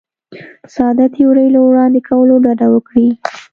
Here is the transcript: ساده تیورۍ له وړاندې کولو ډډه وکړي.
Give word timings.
ساده 0.73 1.05
تیورۍ 1.15 1.47
له 1.55 1.59
وړاندې 1.67 1.99
کولو 2.09 2.33
ډډه 2.43 2.67
وکړي. 2.71 3.07